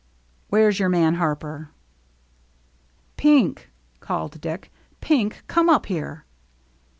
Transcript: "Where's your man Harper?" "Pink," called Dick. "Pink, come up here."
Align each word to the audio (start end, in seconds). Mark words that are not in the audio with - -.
"Where's 0.49 0.79
your 0.79 0.89
man 0.89 1.13
Harper?" 1.13 1.69
"Pink," 3.17 3.69
called 3.99 4.41
Dick. 4.41 4.71
"Pink, 4.99 5.43
come 5.47 5.69
up 5.69 5.85
here." 5.85 6.25